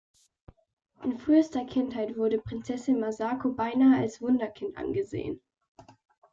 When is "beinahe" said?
3.51-3.99